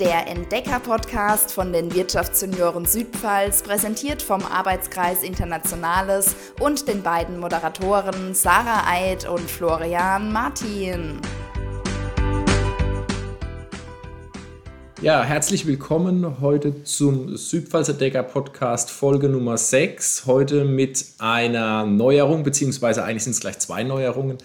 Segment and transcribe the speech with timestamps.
[0.00, 8.90] Der Entdecker-Podcast von den Wirtschaftssenioren Südpfalz, präsentiert vom Arbeitskreis Internationales und den beiden Moderatoren Sarah
[8.90, 11.20] Eid und Florian Martin.
[15.02, 20.24] Ja, herzlich willkommen heute zum Südpfalzer Decker Podcast Folge Nummer 6.
[20.24, 24.38] Heute mit einer Neuerung, beziehungsweise eigentlich sind es gleich zwei Neuerungen.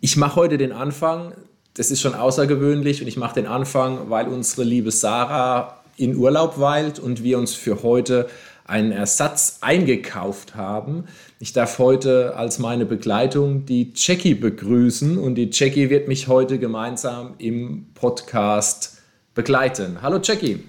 [0.00, 1.34] Ich mache heute den Anfang,
[1.74, 6.58] das ist schon außergewöhnlich und ich mache den Anfang, weil unsere liebe Sarah in Urlaub
[6.58, 8.28] weilt und wir uns für heute
[8.64, 11.04] einen Ersatz eingekauft haben.
[11.38, 16.58] Ich darf heute als meine Begleitung die Jackie begrüßen und die Jackie wird mich heute
[16.58, 18.98] gemeinsam im Podcast
[19.34, 19.98] begleiten.
[20.02, 20.64] Hallo Jackie.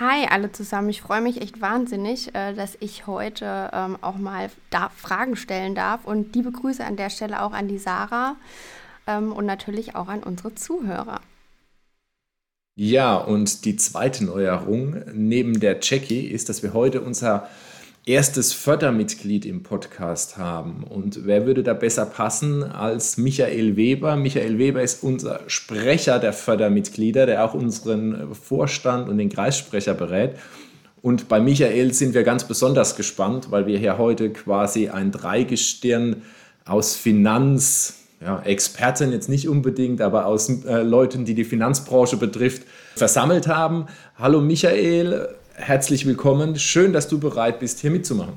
[0.00, 4.50] Hi alle zusammen, ich freue mich echt wahnsinnig, äh, dass ich heute ähm, auch mal
[4.96, 8.34] Fragen stellen darf und liebe Grüße an der Stelle auch an die Sarah
[9.06, 11.20] ähm, und natürlich auch an unsere Zuhörer.
[12.76, 17.48] Ja, und die zweite Neuerung neben der Jackie ist, dass wir heute unser
[18.06, 20.84] erstes Fördermitglied im Podcast haben.
[20.84, 24.16] Und wer würde da besser passen als Michael Weber?
[24.16, 30.36] Michael Weber ist unser Sprecher der Fördermitglieder, der auch unseren Vorstand und den Kreissprecher berät.
[31.00, 36.22] Und bei Michael sind wir ganz besonders gespannt, weil wir hier heute quasi ein Dreigestirn
[36.64, 42.62] aus Finanz, ja, Experten jetzt nicht unbedingt, aber aus äh, Leuten, die die Finanzbranche betrifft,
[42.96, 43.86] versammelt haben.
[44.18, 46.56] Hallo Michael, herzlich willkommen.
[46.58, 48.34] Schön, dass du bereit bist, hier mitzumachen.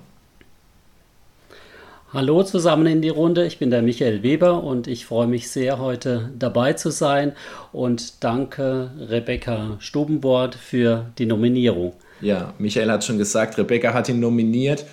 [2.11, 3.45] Hallo zusammen in die Runde.
[3.45, 7.33] Ich bin der Michael Weber und ich freue mich sehr, heute dabei zu sein.
[7.71, 11.93] Und danke Rebecca Stubenbord für die Nominierung.
[12.21, 14.85] Ja, Michael hat schon gesagt, Rebecca hat ihn nominiert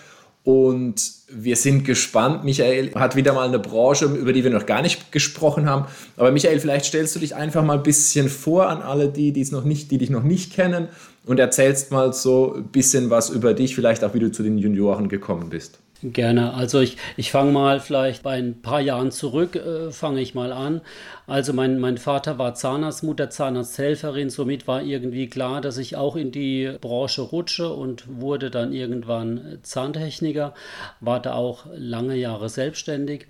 [0.44, 2.44] und wir sind gespannt.
[2.44, 5.86] Michael hat wieder mal eine Branche, über die wir noch gar nicht gesprochen haben.
[6.16, 9.40] Aber Michael, vielleicht stellst du dich einfach mal ein bisschen vor an alle die, die
[9.40, 10.88] es noch nicht, die dich noch nicht kennen
[11.24, 14.58] und erzählst mal so ein bisschen was über dich, vielleicht auch wie du zu den
[14.58, 15.78] Junioren gekommen bist.
[16.06, 16.52] Gerne.
[16.52, 20.52] Also ich, ich fange mal vielleicht bei ein paar Jahren zurück, äh, fange ich mal
[20.52, 20.82] an.
[21.26, 26.16] Also mein, mein Vater war Zahnarzt, Mutter Zahnarzthelferin, somit war irgendwie klar, dass ich auch
[26.16, 30.52] in die Branche rutsche und wurde dann irgendwann Zahntechniker,
[31.00, 33.26] war da auch lange Jahre selbstständig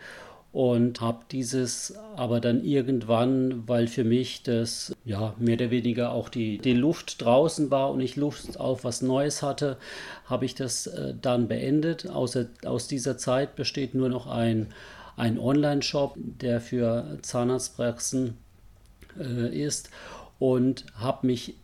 [0.54, 6.28] und habe dieses aber dann irgendwann, weil für mich das ja mehr oder weniger auch
[6.28, 9.78] die, die Luft draußen war und ich Lust auf was Neues hatte,
[10.26, 12.08] habe ich das äh, dann beendet.
[12.08, 14.68] Außer, aus dieser Zeit besteht nur noch ein,
[15.16, 18.38] ein Online-Shop, der für Zahnarztpraxen
[19.18, 19.90] äh, ist
[20.38, 21.54] und habe mich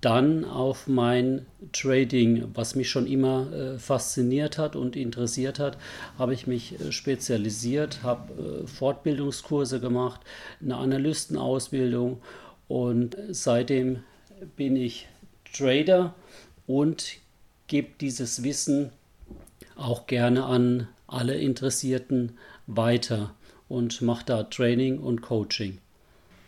[0.00, 5.76] dann auf mein Trading, was mich schon immer äh, fasziniert hat und interessiert hat,
[6.18, 10.20] habe ich mich äh, spezialisiert, habe äh, Fortbildungskurse gemacht,
[10.62, 12.20] eine Analystenausbildung
[12.68, 14.00] und seitdem
[14.56, 15.08] bin ich
[15.52, 16.14] Trader
[16.66, 17.18] und
[17.66, 18.90] gebe dieses Wissen
[19.76, 23.34] auch gerne an alle Interessierten weiter
[23.68, 25.78] und mache da Training und Coaching.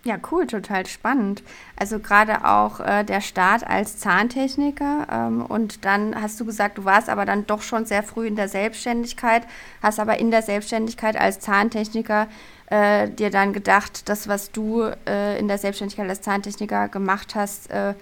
[0.09, 1.43] Ja, cool, total spannend.
[1.77, 6.87] Also gerade auch äh, der Start als Zahntechniker ähm, und dann hast du gesagt, du
[6.87, 9.43] warst aber dann doch schon sehr früh in der Selbstständigkeit,
[9.83, 12.27] hast aber in der Selbstständigkeit als Zahntechniker
[12.71, 17.71] äh, dir dann gedacht, das, was du äh, in der Selbstständigkeit als Zahntechniker gemacht hast,
[17.71, 17.93] äh,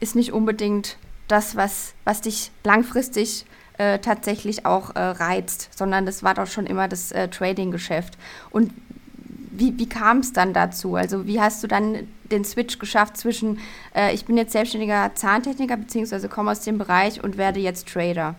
[0.00, 0.96] ist nicht unbedingt
[1.28, 3.46] das, was, was dich langfristig
[3.78, 8.18] äh, tatsächlich auch äh, reizt, sondern das war doch schon immer das Trading-Geschäft.
[8.50, 8.72] Und
[9.58, 10.94] wie, wie kam es dann dazu?
[10.94, 13.58] Also wie hast du dann den Switch geschafft zwischen,
[13.94, 18.34] äh, ich bin jetzt selbstständiger Zahntechniker beziehungsweise komme aus dem Bereich und werde jetzt Trader?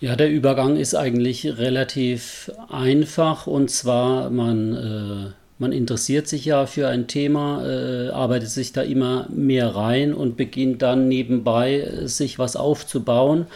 [0.00, 6.66] Ja, der Übergang ist eigentlich relativ einfach und zwar man, äh, man interessiert sich ja
[6.66, 12.38] für ein Thema, äh, arbeitet sich da immer mehr rein und beginnt dann nebenbei sich
[12.38, 13.46] was aufzubauen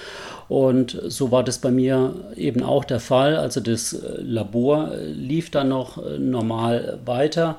[0.48, 3.36] und so war das bei mir eben auch der Fall.
[3.36, 7.56] Also das äh, Labor äh, lief dann noch äh, normal weiter.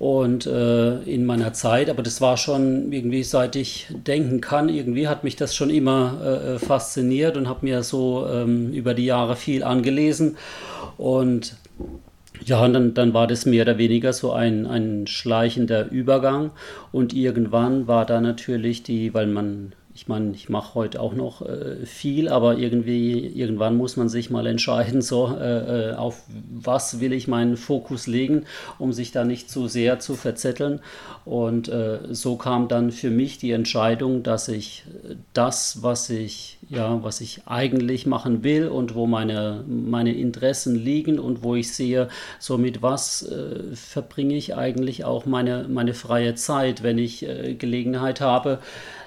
[0.00, 5.06] Und äh, in meiner Zeit, aber das war schon irgendwie, seit ich denken kann, irgendwie
[5.06, 9.36] hat mich das schon immer äh, fasziniert und habe mir so ähm, über die Jahre
[9.36, 10.36] viel angelesen.
[10.98, 11.54] Und
[12.44, 16.50] ja, und dann, dann war das mehr oder weniger so ein, ein schleichender Übergang.
[16.90, 21.42] Und irgendwann war da natürlich die, weil man ich meine, ich mache heute auch noch
[21.42, 27.00] äh, viel, aber irgendwie, irgendwann muss man sich mal entscheiden, so äh, äh, auf was
[27.00, 28.44] will ich meinen Fokus legen,
[28.78, 30.80] um sich da nicht zu sehr zu verzetteln.
[31.24, 34.84] Und äh, so kam dann für mich die Entscheidung, dass ich
[35.34, 41.18] das, was ich ja, was ich eigentlich machen will und wo meine, meine Interessen liegen
[41.18, 46.34] und wo ich sehe, so mit was äh, verbringe ich eigentlich auch meine, meine freie
[46.34, 48.60] Zeit, wenn ich äh, Gelegenheit habe,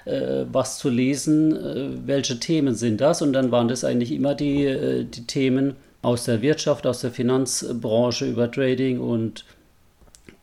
[0.05, 3.21] äh, was zu lesen, äh, welche Themen sind das?
[3.21, 7.11] Und dann waren das eigentlich immer die, äh, die Themen aus der Wirtschaft, aus der
[7.11, 9.45] Finanzbranche über Trading und,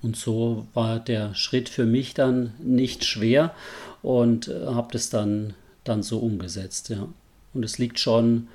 [0.03, 3.55] und so war der Schritt für mich dann nicht schwer
[4.03, 7.09] und äh, habe das dann, dann so umgesetzt, ja.
[7.55, 8.49] Und es liegt schon,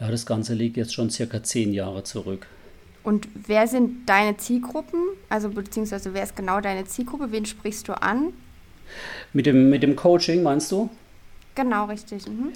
[0.00, 2.46] ja, das Ganze liegt jetzt schon circa zehn Jahre zurück.
[3.02, 5.00] Und wer sind deine Zielgruppen?
[5.28, 7.30] Also beziehungsweise wer ist genau deine Zielgruppe?
[7.30, 8.32] Wen sprichst du an?
[9.32, 10.90] Mit dem, mit dem Coaching meinst du?
[11.54, 12.26] Genau, richtig.
[12.26, 12.52] Mhm.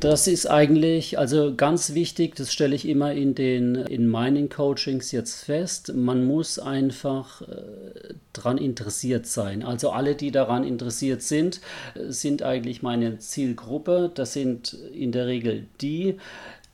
[0.00, 5.12] Das ist eigentlich also ganz wichtig, das stelle ich immer in den in meinen Coachings
[5.12, 5.92] jetzt fest.
[5.94, 9.62] Man muss einfach äh, daran interessiert sein.
[9.62, 11.60] Also alle, die daran interessiert sind,
[12.08, 14.10] sind eigentlich meine Zielgruppe.
[14.14, 16.16] Das sind in der Regel die,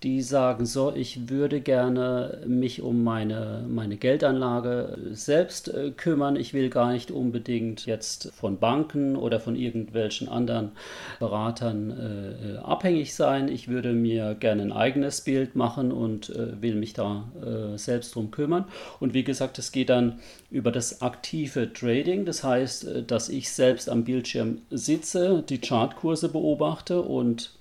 [0.02, 6.37] die sagen, so, ich würde gerne mich um meine, meine Geldanlage selbst äh, kümmern.
[6.37, 10.72] Ich will gar nicht unbedingt jetzt von Banken oder von irgendwelchen anderen
[11.19, 13.48] Beratern äh, abhängig sein.
[13.48, 18.14] Ich würde mir gerne ein eigenes Bild machen und äh, will mich da äh, selbst
[18.14, 18.66] drum kümmern.
[19.00, 20.20] Und wie gesagt, es geht dann
[20.50, 22.26] über das aktive Trading.
[22.26, 27.56] Das heißt, äh, dass ich selbst am Bildschirm sitze, die Chartkurse beobachte und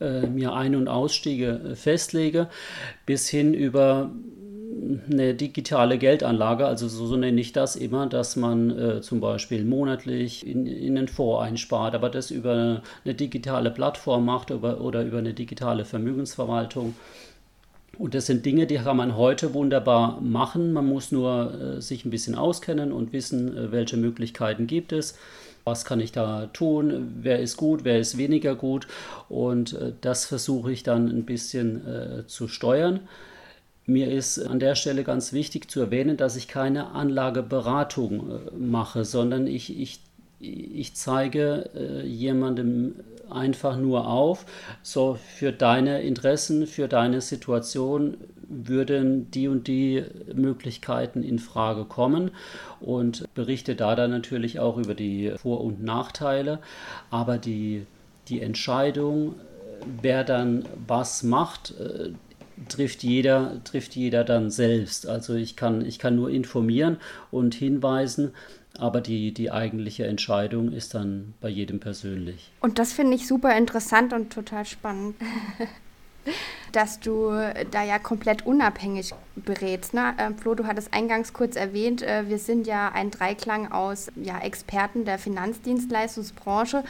[0.00, 2.48] äh, mir Ein- und Ausstiege äh, festlege,
[3.06, 4.10] bis hin über
[5.10, 9.64] eine digitale Geldanlage, also so, so nenne ich das immer, dass man äh, zum Beispiel
[9.64, 15.02] monatlich in, in den Fonds einspart, aber das über eine digitale Plattform macht über, oder
[15.02, 16.94] über eine digitale Vermögensverwaltung.
[17.98, 20.72] Und das sind Dinge, die kann man heute wunderbar machen.
[20.72, 25.18] Man muss nur äh, sich ein bisschen auskennen und wissen, äh, welche Möglichkeiten gibt es
[25.70, 28.88] was kann ich da tun, wer ist gut, wer ist weniger gut
[29.28, 33.00] und äh, das versuche ich dann ein bisschen äh, zu steuern.
[33.86, 39.04] Mir ist an der Stelle ganz wichtig zu erwähnen, dass ich keine Anlageberatung äh, mache,
[39.04, 40.00] sondern ich, ich,
[40.40, 41.68] ich zeige
[42.02, 42.94] jemandem
[43.28, 44.46] einfach nur auf,
[44.82, 48.16] so für deine Interessen, für deine Situation
[48.50, 50.04] würden die und die
[50.34, 52.32] Möglichkeiten in Frage kommen
[52.80, 56.58] und berichte da dann natürlich auch über die Vor- und Nachteile.
[57.10, 57.86] Aber die,
[58.28, 59.36] die Entscheidung,
[60.02, 62.10] wer dann was macht, äh,
[62.68, 65.06] trifft jeder, trifft jeder dann selbst.
[65.06, 66.98] Also ich kann, ich kann nur informieren
[67.30, 68.32] und hinweisen,
[68.78, 72.50] aber die, die eigentliche Entscheidung ist dann bei jedem persönlich.
[72.60, 75.14] Und das finde ich super interessant und total spannend.
[76.72, 77.30] dass du
[77.70, 79.12] da ja komplett unabhängig
[79.44, 79.94] berätst.
[79.94, 80.14] Ne?
[80.16, 84.38] Äh, Flo, du hattest eingangs kurz erwähnt, äh, wir sind ja ein Dreiklang aus ja,
[84.38, 86.84] Experten der Finanzdienstleistungsbranche.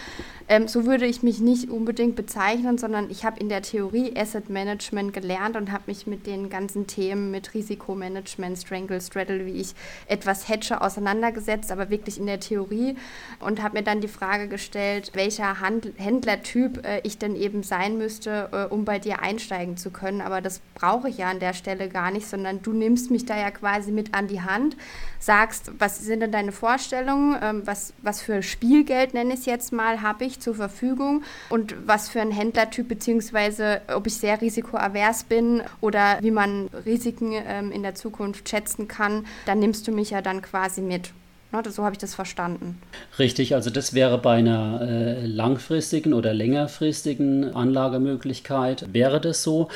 [0.49, 4.51] Ähm, so würde ich mich nicht unbedingt bezeichnen, sondern ich habe in der Theorie Asset
[4.51, 9.75] Management gelernt und habe mich mit den ganzen Themen mit Risikomanagement, Strangle, Straddle, wie ich
[10.07, 12.97] etwas hedge, auseinandergesetzt, aber wirklich in der Theorie
[13.39, 15.57] und habe mir dann die Frage gestellt, welcher
[15.97, 20.21] Händlertyp äh, ich denn eben sein müsste, äh, um bei dir einsteigen zu können.
[20.21, 23.39] Aber das brauche ich ja an der Stelle gar nicht, sondern du nimmst mich da
[23.39, 24.77] ja quasi mit an die Hand,
[25.19, 29.73] sagst, was sind denn deine Vorstellungen, ähm, was, was für Spielgeld, nenne ich es jetzt
[29.73, 35.25] mal, habe ich zur Verfügung und was für ein Händlertyp, beziehungsweise ob ich sehr risikoavers
[35.25, 40.11] bin oder wie man Risiken ähm, in der Zukunft schätzen kann, dann nimmst du mich
[40.11, 41.13] ja dann quasi mit.
[41.53, 42.81] Ne, so habe ich das verstanden.
[43.19, 49.69] Richtig, also das wäre bei einer äh, langfristigen oder längerfristigen Anlagemöglichkeit, wäre das so.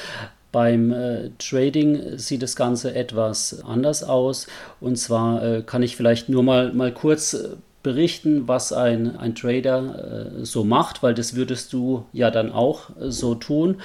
[0.52, 4.46] Beim äh, Trading sieht das Ganze etwas anders aus.
[4.80, 9.36] Und zwar äh, kann ich vielleicht nur mal, mal kurz äh, berichten, was ein, ein
[9.36, 13.76] Trader äh, so macht, weil das würdest du ja dann auch äh, so tun.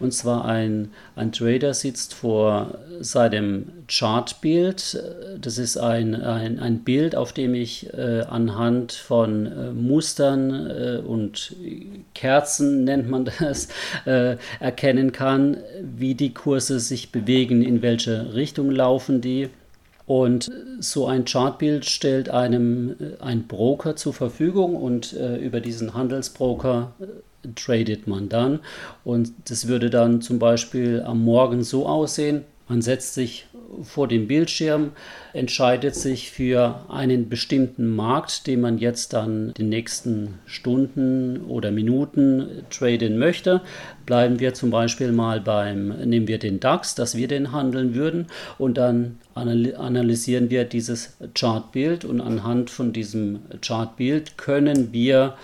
[0.00, 5.02] Und zwar ein, ein Trader sitzt vor seinem Chartbild.
[5.40, 11.02] Das ist ein, ein, ein Bild, auf dem ich äh, anhand von äh, Mustern äh,
[11.04, 11.54] und
[12.14, 13.68] Kerzen, nennt man das,
[14.06, 19.50] äh, erkennen kann, wie die Kurse sich bewegen, in welche Richtung laufen die.
[20.08, 20.50] Und
[20.80, 26.94] so ein Chartbild stellt einem äh, ein Broker zur Verfügung und äh, über diesen Handelsbroker
[26.98, 28.60] äh, tradet man dann.
[29.04, 32.46] Und das würde dann zum Beispiel am Morgen so aussehen.
[32.68, 33.47] Man setzt sich
[33.82, 34.92] vor dem Bildschirm,
[35.32, 42.64] entscheidet sich für einen bestimmten Markt, den man jetzt dann die nächsten Stunden oder Minuten
[42.70, 43.60] traden möchte.
[44.06, 48.26] Bleiben wir zum Beispiel mal beim, nehmen wir den DAX, dass wir den handeln würden
[48.58, 55.34] und dann analysieren wir dieses Chartbild und anhand von diesem Chartbild können wir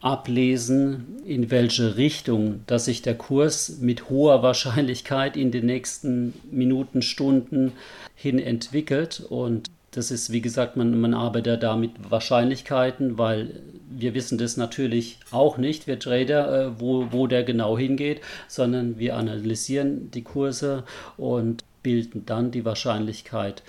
[0.00, 7.02] ablesen, in welche Richtung, dass sich der Kurs mit hoher Wahrscheinlichkeit in den nächsten Minuten,
[7.02, 7.72] Stunden
[8.14, 9.20] hin entwickelt.
[9.28, 14.56] Und das ist, wie gesagt, man, man arbeitet da mit Wahrscheinlichkeiten, weil wir wissen das
[14.56, 20.22] natürlich auch nicht, wir Trader, äh, wo, wo der genau hingeht, sondern wir analysieren die
[20.22, 20.84] Kurse
[21.16, 23.62] und bilden dann die Wahrscheinlichkeit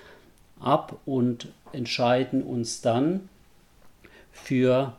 [0.60, 3.30] ab und entscheiden uns dann
[4.32, 4.94] für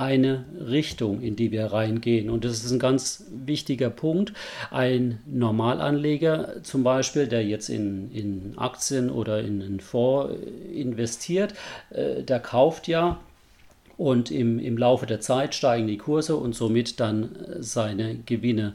[0.00, 2.30] eine Richtung, in die wir reingehen.
[2.30, 4.32] Und das ist ein ganz wichtiger Punkt.
[4.70, 10.34] Ein Normalanleger zum Beispiel, der jetzt in, in Aktien oder in einen Fonds
[10.72, 11.52] investiert,
[11.90, 13.20] äh, der kauft ja
[13.98, 18.74] und im, im Laufe der Zeit steigen die Kurse und somit dann äh, seine Gewinne.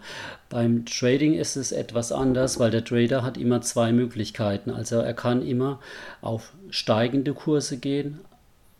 [0.50, 4.70] Beim Trading ist es etwas anders, weil der Trader hat immer zwei Möglichkeiten.
[4.70, 5.79] Also er kann immer
[6.22, 8.20] auf steigende Kurse gehen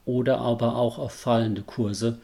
[0.06, 2.20] oder aber auch auf fallende Kurse.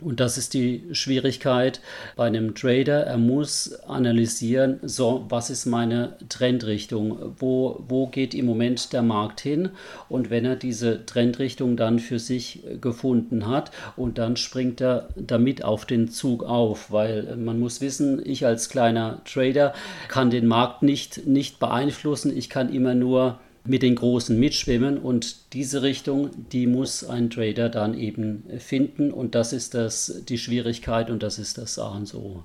[0.00, 1.80] Und das ist die Schwierigkeit
[2.16, 3.04] bei einem Trader.
[3.04, 7.34] Er muss analysieren, so, was ist meine Trendrichtung?
[7.38, 9.70] Wo, wo geht im Moment der Markt hin?
[10.08, 15.64] Und wenn er diese Trendrichtung dann für sich gefunden hat und dann springt er damit
[15.64, 19.74] auf den Zug auf, weil man muss wissen, ich als kleiner Trader
[20.08, 22.36] kann den Markt nicht, nicht beeinflussen.
[22.36, 27.68] Ich kann immer nur mit den Großen mitschwimmen und diese Richtung, die muss ein Trader
[27.68, 32.14] dann eben finden und das ist das, die Schwierigkeit und das ist das A und
[32.14, 32.42] O.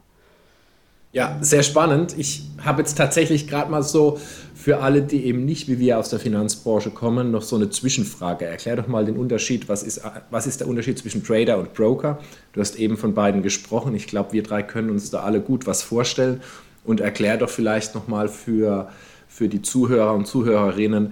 [1.15, 2.13] Ja, sehr spannend.
[2.17, 4.19] Ich habe jetzt tatsächlich gerade mal so
[4.53, 8.43] für alle, die eben nicht wie wir aus der Finanzbranche kommen, noch so eine Zwischenfrage.
[8.43, 9.69] Erklär doch mal den Unterschied.
[9.69, 12.19] Was ist, was ist der Unterschied zwischen Trader und Broker?
[12.51, 13.95] Du hast eben von beiden gesprochen.
[13.95, 16.41] Ich glaube, wir drei können uns da alle gut was vorstellen.
[16.83, 18.89] Und erklär doch vielleicht noch mal für
[19.35, 21.11] für die Zuhörer und Zuhörerinnen,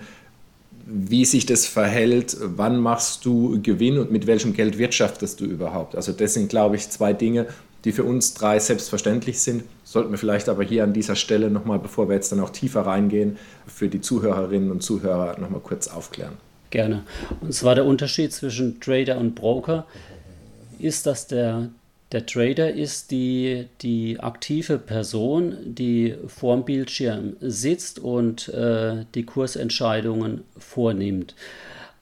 [0.86, 5.94] wie sich das verhält, wann machst du Gewinn und mit welchem Geld wirtschaftest du überhaupt.
[5.98, 7.48] Also das sind, glaube ich, zwei Dinge,
[7.84, 9.66] die für uns drei selbstverständlich sind.
[9.84, 12.86] Sollten wir vielleicht aber hier an dieser Stelle nochmal, bevor wir jetzt dann auch tiefer
[12.86, 13.36] reingehen,
[13.68, 16.38] für die Zuhörerinnen und Zuhörer nochmal kurz aufklären.
[16.70, 17.04] Gerne.
[17.42, 19.86] Und zwar der Unterschied zwischen Trader und Broker
[20.80, 21.72] ist, dass der
[22.14, 30.44] der Trader ist die, die aktive Person, die vorm Bildschirm sitzt und äh, die Kursentscheidungen
[30.56, 31.36] vornimmt.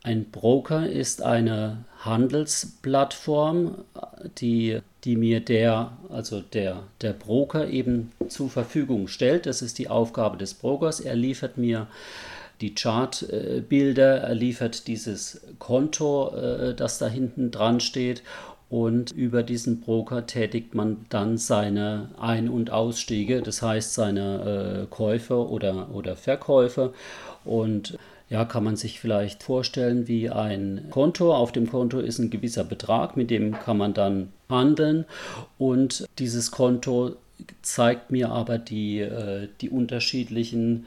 [0.03, 3.85] Ein Broker ist eine Handelsplattform,
[4.39, 9.45] die, die mir der, also der, der Broker eben zur Verfügung stellt.
[9.45, 10.99] Das ist die Aufgabe des Brokers.
[10.99, 11.87] Er liefert mir
[12.61, 18.23] die Chartbilder, er liefert dieses Konto, äh, das da hinten dran steht
[18.71, 24.85] und über diesen Broker tätigt man dann seine Ein- und Ausstiege, das heißt seine äh,
[24.89, 26.93] Käufe oder, oder Verkäufe.
[27.43, 27.97] Und
[28.29, 31.35] ja, kann man sich vielleicht vorstellen wie ein Konto.
[31.35, 35.03] Auf dem Konto ist ein gewisser Betrag, mit dem kann man dann handeln.
[35.57, 37.17] Und dieses Konto
[37.61, 40.85] zeigt mir aber die, äh, die unterschiedlichen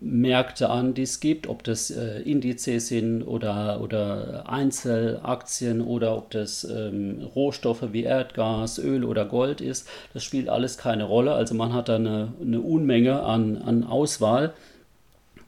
[0.00, 6.30] Märkte an, die es gibt, ob das äh, Indizes sind oder, oder Einzelaktien oder ob
[6.30, 9.88] das ähm, Rohstoffe wie Erdgas, Öl oder Gold ist.
[10.12, 11.34] Das spielt alles keine Rolle.
[11.34, 14.52] Also man hat da eine, eine Unmenge an, an Auswahl.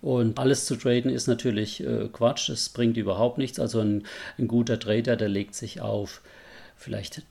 [0.03, 3.59] Und alles zu traden ist natürlich äh, Quatsch, das bringt überhaupt nichts.
[3.59, 4.05] Also ein,
[4.39, 6.23] ein guter Trader, der legt sich auf
[6.77, 7.23] vielleicht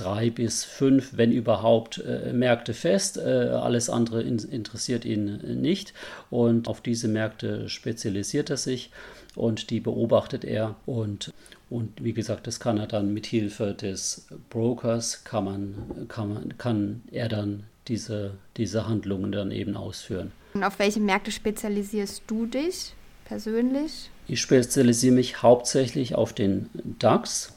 [0.00, 3.16] drei bis fünf, wenn überhaupt, äh, Märkte fest.
[3.18, 5.94] Äh, alles andere in, interessiert ihn nicht.
[6.30, 8.90] Und auf diese Märkte spezialisiert er sich
[9.34, 10.76] und die beobachtet er.
[10.86, 11.32] Und,
[11.70, 16.58] und wie gesagt, das kann er dann mit Hilfe des Brokers, kann, man, kann, man,
[16.58, 20.32] kann er dann diese, diese Handlungen dann eben ausführen.
[20.54, 22.94] Und auf welche Märkte spezialisierst du dich
[23.26, 24.10] persönlich?
[24.28, 27.55] Ich spezialisiere mich hauptsächlich auf den DAX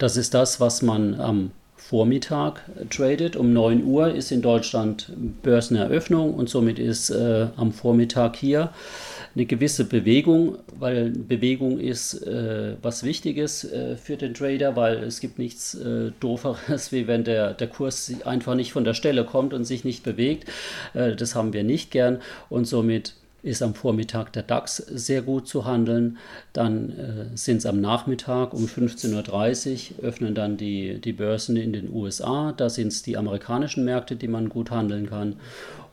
[0.00, 3.36] das ist das, was man am Vormittag tradet.
[3.36, 8.70] Um 9 Uhr ist in Deutschland Börseneröffnung und somit ist äh, am Vormittag hier
[9.34, 15.20] eine gewisse Bewegung, weil Bewegung ist äh, was Wichtiges äh, für den Trader, weil es
[15.20, 19.52] gibt nichts äh, Dooferes, wie wenn der, der Kurs einfach nicht von der Stelle kommt
[19.52, 20.48] und sich nicht bewegt.
[20.94, 25.48] Äh, das haben wir nicht gern und somit ist am Vormittag der DAX sehr gut
[25.48, 26.18] zu handeln.
[26.52, 31.72] Dann äh, sind es am Nachmittag um 15.30 Uhr, öffnen dann die, die Börsen in
[31.72, 32.52] den USA.
[32.52, 35.36] Da sind es die amerikanischen Märkte, die man gut handeln kann.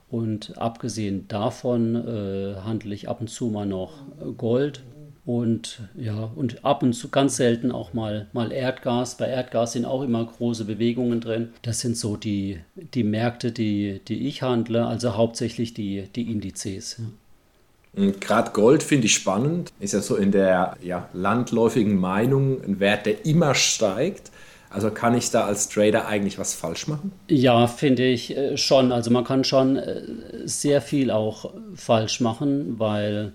[0.09, 3.93] Und abgesehen davon äh, handle ich ab und zu mal noch
[4.37, 4.81] Gold.
[5.25, 9.17] Und ja, und ab und zu ganz selten auch mal, mal Erdgas.
[9.17, 11.49] Bei Erdgas sind auch immer große Bewegungen drin.
[11.63, 12.59] Das sind so die,
[12.93, 16.95] die Märkte, die, die ich handle, also hauptsächlich die, die Indizes.
[16.99, 17.05] Ja.
[18.19, 19.71] Gerade Gold finde ich spannend.
[19.79, 24.31] Ist ja so in der ja, landläufigen Meinung ein Wert, der immer steigt.
[24.69, 27.11] Also kann ich da als Trader eigentlich was falsch machen?
[27.29, 28.91] Ja, finde ich äh, schon.
[28.91, 30.01] Also man kann schon äh,
[30.45, 33.33] sehr viel auch falsch machen, weil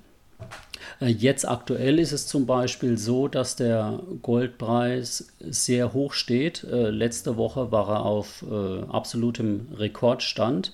[1.00, 6.64] äh, Jetzt aktuell ist es zum Beispiel so, dass der Goldpreis sehr hoch steht.
[6.69, 8.45] Letzte Woche war er auf
[8.88, 10.73] absolutem Rekordstand.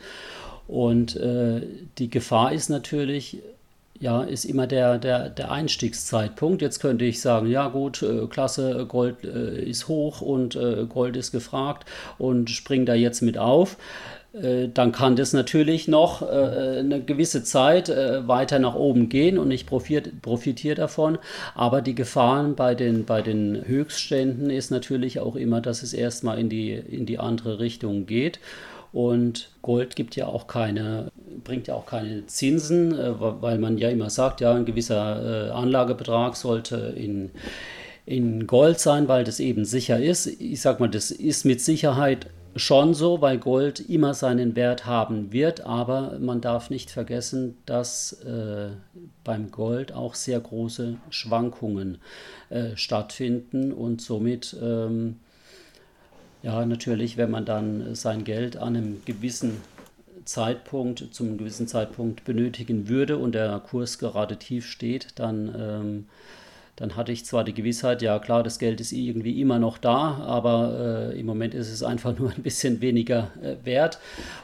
[0.66, 1.18] Und
[1.98, 3.38] die Gefahr ist natürlich,
[4.00, 6.62] ja, ist immer der, der, der Einstiegszeitpunkt.
[6.62, 11.16] Jetzt könnte ich sagen, ja gut, äh, klasse, Gold äh, ist hoch und äh, Gold
[11.16, 11.88] ist gefragt
[12.18, 13.76] und spring da jetzt mit auf.
[14.32, 19.38] Äh, dann kann das natürlich noch äh, eine gewisse Zeit äh, weiter nach oben gehen
[19.38, 21.18] und ich profitiere davon.
[21.54, 26.38] Aber die Gefahren bei den, bei den Höchstständen ist natürlich auch immer, dass es erstmal
[26.38, 28.38] in die, in die andere Richtung geht.
[28.92, 31.10] Und Gold gibt ja auch keine,
[31.44, 35.50] bringt ja auch keine Zinsen, äh, weil man ja immer sagt, ja, ein gewisser äh,
[35.50, 37.30] Anlagebetrag sollte in,
[38.06, 40.26] in Gold sein, weil das eben sicher ist.
[40.26, 45.32] Ich sag mal, das ist mit Sicherheit schon so, weil Gold immer seinen Wert haben
[45.32, 48.70] wird, aber man darf nicht vergessen, dass äh,
[49.24, 51.98] beim Gold auch sehr große Schwankungen
[52.50, 55.16] äh, stattfinden und somit ähm,
[56.42, 59.60] ja, natürlich, wenn man dann sein Geld an einem gewissen
[60.24, 66.06] Zeitpunkt, zum gewissen Zeitpunkt benötigen würde und der Kurs gerade tief steht, dann, ähm,
[66.76, 70.18] dann hatte ich zwar die Gewissheit, ja klar, das Geld ist irgendwie immer noch da,
[70.18, 73.98] aber äh, im Moment ist es einfach nur ein bisschen weniger äh, wert.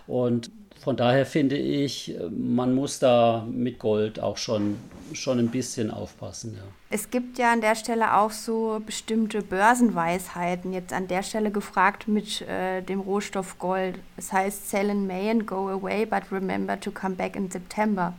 [0.07, 4.77] Und von daher finde ich, man muss da mit Gold auch schon,
[5.13, 6.55] schon ein bisschen aufpassen.
[6.57, 6.63] Ja.
[6.95, 10.73] Es gibt ja an der Stelle auch so bestimmte Börsenweisheiten.
[10.73, 13.99] Jetzt an der Stelle gefragt mit äh, dem Rohstoff Gold.
[14.17, 18.15] Es heißt, sell in May and go away, but remember to come back in September.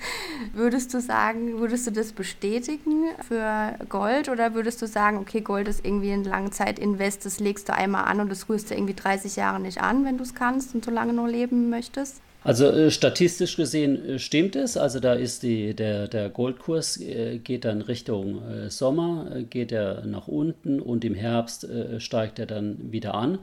[0.52, 5.66] würdest du sagen, würdest du das bestätigen für Gold oder würdest du sagen, okay, Gold
[5.66, 9.36] ist irgendwie ein Langzeit-Invest, das legst du einmal an und das rührst du irgendwie 30
[9.36, 12.20] Jahre nicht an, wenn du es kannst und so lange noch leben möchtest?
[12.42, 14.76] Also äh, statistisch gesehen äh, stimmt es.
[14.76, 20.28] Also da ist die, der, der Goldkurs äh, geht dann Richtung Sommer, geht er nach
[20.28, 21.66] unten und im Herbst
[21.98, 23.38] steigt er dann wieder an.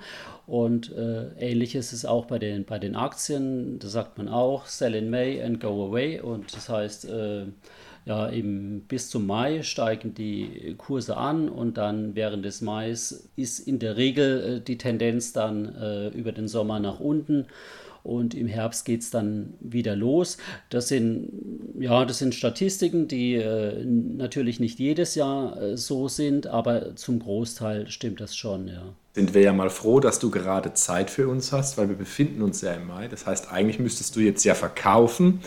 [0.46, 0.94] Und
[1.40, 3.80] ähnlich ist es auch bei den, bei den Aktien.
[3.80, 6.20] Da sagt man auch, sell in May and go away.
[6.20, 7.08] Und das heißt,
[8.08, 13.60] ja, im, bis zum Mai steigen die Kurse an und dann während des Mais ist
[13.60, 17.48] in der Regel die Tendenz dann über den Sommer nach unten
[18.08, 20.38] und im Herbst geht es dann wieder los.
[20.70, 21.30] Das sind,
[21.78, 27.20] ja, das sind Statistiken, die äh, natürlich nicht jedes Jahr äh, so sind, aber zum
[27.20, 28.94] Großteil stimmt das schon, ja.
[29.14, 32.44] Sind wir ja mal froh, dass du gerade Zeit für uns hast, weil wir befinden
[32.44, 33.08] uns ja im Mai.
[33.08, 35.42] Das heißt, eigentlich müsstest du jetzt ja verkaufen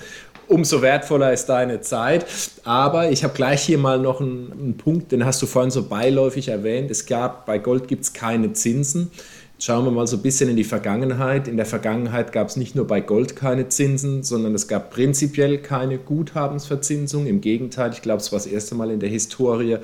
[0.51, 2.27] umso wertvoller ist deine Zeit.
[2.65, 5.85] Aber ich habe gleich hier mal noch einen, einen, Punkt, den hast du vorhin so
[5.85, 6.91] beiläufig erwähnt.
[6.91, 9.11] Es gab bei Gold gibt es keine Zinsen.
[9.59, 11.47] Schauen wir mal so ein bisschen in die Vergangenheit.
[11.47, 15.59] In der Vergangenheit gab es nicht nur bei Gold keine Zinsen, sondern es gab prinzipiell
[15.59, 17.27] keine Guthabensverzinsung.
[17.27, 19.77] Im Gegenteil, ich glaube, es war das erste Mal in der Historie,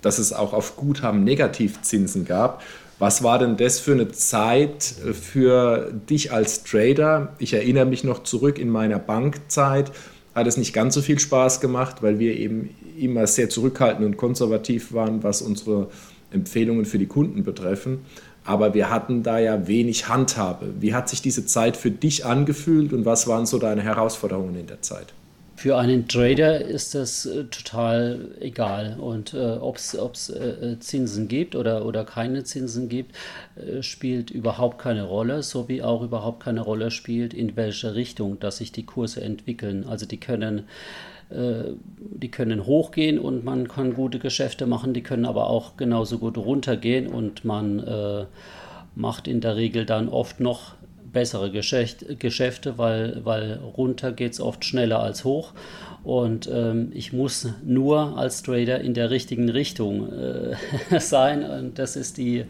[0.00, 2.62] dass es auch auf Guthaben Negativzinsen gab.
[2.98, 7.34] Was war denn das für eine Zeit für dich als Trader?
[7.38, 9.92] Ich erinnere mich noch zurück in meiner Bankzeit,
[10.34, 14.16] hat es nicht ganz so viel Spaß gemacht, weil wir eben immer sehr zurückhaltend und
[14.16, 15.88] konservativ waren, was unsere
[16.30, 18.00] Empfehlungen für die Kunden betreffen
[18.46, 20.74] aber wir hatten da ja wenig Handhabe.
[20.80, 24.68] Wie hat sich diese Zeit für dich angefühlt und was waren so deine Herausforderungen in
[24.68, 25.12] der Zeit?
[25.56, 28.98] Für einen Trader ist das äh, total egal.
[29.00, 33.16] Und äh, ob es äh, Zinsen gibt oder, oder keine Zinsen gibt,
[33.56, 38.38] äh, spielt überhaupt keine Rolle, so wie auch überhaupt keine Rolle spielt, in welche Richtung
[38.38, 39.86] dass sich die Kurse entwickeln.
[39.88, 40.64] Also die können
[41.30, 46.18] äh, die können hochgehen und man kann gute Geschäfte machen, die können aber auch genauso
[46.18, 48.26] gut runtergehen und man äh,
[48.94, 50.75] macht in der Regel dann oft noch
[51.16, 55.54] bessere Geschäft, Geschäfte, weil, weil runter geht es oft schneller als hoch.
[56.04, 60.56] Und ähm, ich muss nur als Trader in der richtigen Richtung äh,
[61.00, 61.42] sein.
[61.42, 62.44] Und das ist, die,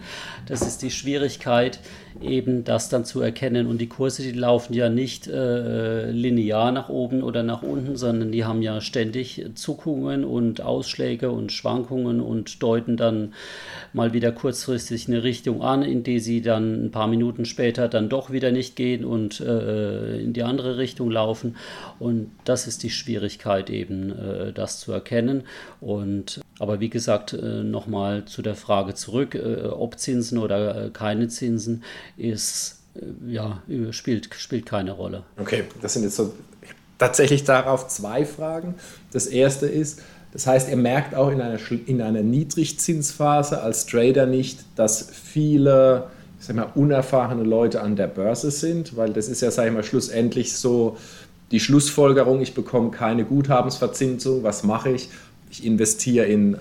[0.46, 1.78] das ist die Schwierigkeit,
[2.22, 3.66] eben das dann zu erkennen.
[3.66, 8.32] Und die Kurse, die laufen ja nicht äh, linear nach oben oder nach unten, sondern
[8.32, 13.34] die haben ja ständig Zuckungen und Ausschläge und Schwankungen und deuten dann
[13.92, 18.08] mal wieder kurzfristig eine Richtung an, in die sie dann ein paar Minuten später dann
[18.08, 21.56] doch wieder nicht gehen und äh, in die andere Richtung laufen.
[21.98, 25.44] Und das ist die Schwierigkeit eben, äh, das zu erkennen.
[25.80, 30.90] Und aber wie gesagt, äh, nochmal zu der Frage zurück, äh, ob Zinsen oder äh,
[30.90, 31.82] keine Zinsen,
[32.16, 32.78] ist,
[33.26, 35.24] ja, spielt, spielt keine Rolle.
[35.38, 36.32] Okay, das sind jetzt so
[36.98, 38.74] tatsächlich darauf zwei Fragen.
[39.12, 44.26] Das erste ist, Das heißt, er merkt auch in einer, in einer Niedrigzinsphase als Trader
[44.26, 49.40] nicht, dass viele ich sag mal, unerfahrene Leute an der Börse sind, weil das ist
[49.40, 50.96] ja, sag ich mal, schlussendlich so
[51.50, 55.08] die Schlussfolgerung, ich bekomme keine Guthabensverzinsung, was mache ich?
[55.50, 56.58] Ich investiere in äh,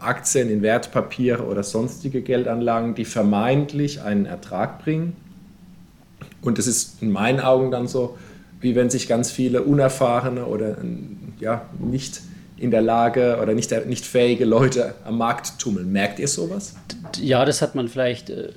[0.00, 5.16] Aktien, in Wertpapiere oder sonstige Geldanlagen, die vermeintlich einen Ertrag bringen.
[6.42, 8.16] Und es ist in meinen Augen dann so,
[8.60, 10.76] wie wenn sich ganz viele unerfahrene oder
[11.40, 12.20] ja, nicht
[12.58, 15.90] in der Lage oder nicht, nicht fähige Leute am Markt tummeln.
[15.92, 16.74] Merkt ihr sowas?
[17.20, 18.50] Ja, das hat man vielleicht äh,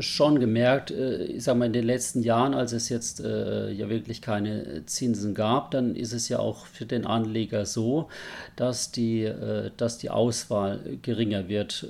[0.00, 0.90] schon gemerkt.
[0.90, 4.84] Äh, ich sage mal, in den letzten Jahren, als es jetzt äh, ja wirklich keine
[4.86, 8.08] Zinsen gab, dann ist es ja auch für den Anleger so,
[8.56, 9.30] dass die,
[9.76, 11.86] dass die Auswahl geringer wird.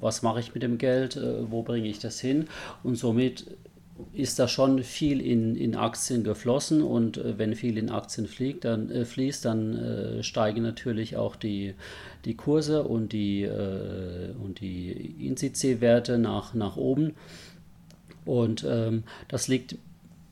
[0.00, 1.20] Was mache ich mit dem Geld?
[1.48, 2.48] Wo bringe ich das hin?
[2.82, 3.46] Und somit
[4.12, 8.64] ist da schon viel in, in Aktien geflossen und äh, wenn viel in Aktien fliegt,
[8.64, 11.74] dann, äh, fließt, dann äh, steigen natürlich auch die,
[12.24, 14.92] die Kurse und die, äh, und die
[15.26, 17.14] Indice-Werte nach, nach oben.
[18.24, 19.76] Und ähm, das liegt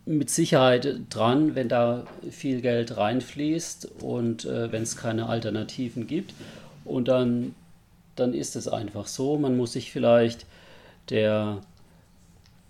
[0.05, 6.35] mit Sicherheit dran, wenn da viel Geld reinfließt und äh, wenn es keine Alternativen gibt.
[6.85, 7.55] Und dann,
[8.15, 9.39] dann ist es einfach so.
[9.39, 10.47] Man muss sich vielleicht
[11.11, 11.61] der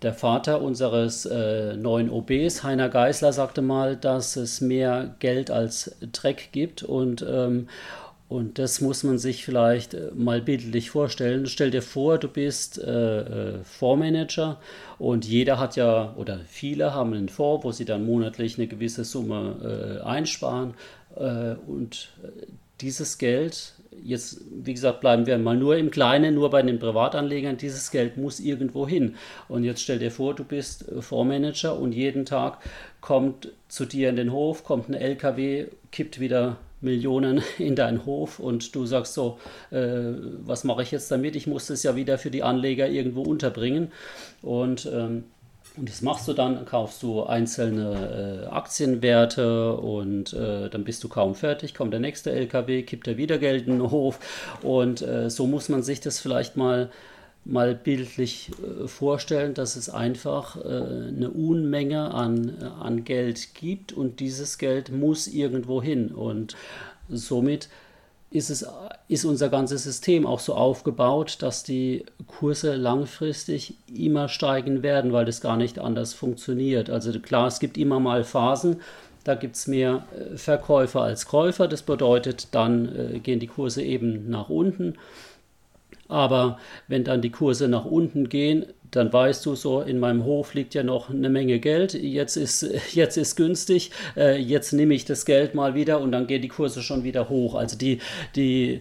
[0.02, 5.96] der Vater unseres äh, neuen OBs, Heiner Geisler, sagte mal, dass es mehr Geld als
[6.12, 7.68] Dreck gibt und, ähm,
[8.28, 11.46] und das muss man sich vielleicht äh, mal bildlich vorstellen.
[11.46, 13.20] Stell dir vor, du bist äh,
[13.54, 14.58] äh, Fondsmanager
[14.98, 19.04] und jeder hat ja, oder viele haben einen Fonds, wo sie dann monatlich eine gewisse
[19.04, 20.74] Summe äh, einsparen
[21.16, 22.46] äh, und äh,
[22.80, 27.56] dieses Geld jetzt, wie gesagt, bleiben wir mal nur im Kleinen, nur bei den Privatanlegern.
[27.56, 29.16] Dieses Geld muss irgendwo hin.
[29.48, 32.58] Und jetzt stell dir vor, du bist äh, Fondsmanager und jeden Tag
[33.00, 38.38] kommt zu dir in den Hof, kommt ein LKW, kippt wieder Millionen in deinen Hof
[38.38, 39.38] und du sagst so,
[39.70, 40.12] äh,
[40.44, 41.36] was mache ich jetzt damit?
[41.36, 43.92] Ich muss das ja wieder für die Anleger irgendwo unterbringen.
[44.42, 45.24] Und ähm,
[45.76, 51.08] und das machst du dann, kaufst du einzelne äh, Aktienwerte und äh, dann bist du
[51.08, 54.18] kaum fertig, kommt der nächste LKW, kippt er wieder Geld in den Hof.
[54.62, 56.90] Und äh, so muss man sich das vielleicht mal,
[57.44, 63.92] mal bildlich äh, vorstellen, dass es einfach äh, eine Unmenge an, äh, an Geld gibt
[63.92, 66.08] und dieses Geld muss irgendwo hin.
[66.08, 66.56] Und
[67.10, 67.68] somit
[68.36, 68.66] ist, es,
[69.08, 75.24] ist unser ganzes System auch so aufgebaut, dass die Kurse langfristig immer steigen werden, weil
[75.24, 76.90] das gar nicht anders funktioniert.
[76.90, 78.80] Also klar, es gibt immer mal Phasen,
[79.24, 81.66] da gibt es mehr äh, Verkäufer als Käufer.
[81.66, 84.94] Das bedeutet, dann äh, gehen die Kurse eben nach unten.
[86.08, 90.54] Aber wenn dann die Kurse nach unten gehen, dann weißt du so, in meinem Hof
[90.54, 95.04] liegt ja noch eine Menge Geld, jetzt ist, jetzt ist günstig, äh, jetzt nehme ich
[95.04, 97.54] das Geld mal wieder und dann gehen die Kurse schon wieder hoch.
[97.54, 98.00] Also die,
[98.34, 98.80] die,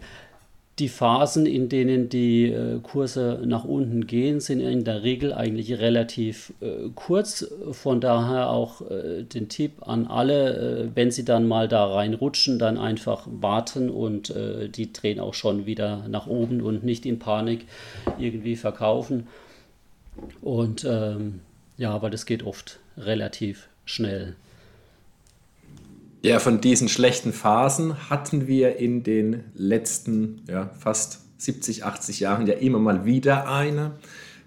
[0.80, 5.80] die Phasen, in denen die äh, Kurse nach unten gehen, sind in der Regel eigentlich
[5.80, 7.50] relativ äh, kurz.
[7.72, 12.60] Von daher auch äh, den Tipp an alle, äh, wenn sie dann mal da reinrutschen,
[12.60, 17.66] dann einfach warten und die drehen auch schon wieder nach oben und nicht in Panik
[18.18, 19.28] irgendwie verkaufen.
[20.42, 21.42] Und ähm,
[21.78, 24.36] ja, aber das geht oft relativ schnell.
[26.22, 32.48] Ja, von diesen schlechten Phasen hatten wir in den letzten ja, fast 70, 80 Jahren
[32.48, 33.92] ja immer mal wieder eine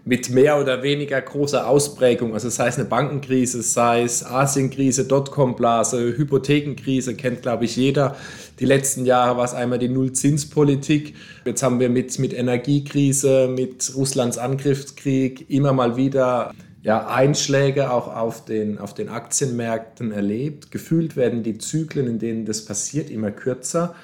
[0.09, 2.33] mit mehr oder weniger großer Ausprägung.
[2.33, 8.17] Also sei es eine Bankenkrise, sei es Asienkrise, Dotcom-Blase, Hypothekenkrise, kennt glaube ich jeder.
[8.59, 11.15] Die letzten Jahre war es einmal die Nullzinspolitik.
[11.45, 18.09] Jetzt haben wir mit, mit Energiekrise, mit Russlands Angriffskrieg immer mal wieder ja, Einschläge auch
[18.09, 20.71] auf den, auf den Aktienmärkten erlebt.
[20.71, 23.95] Gefühlt werden die Zyklen, in denen das passiert, immer kürzer.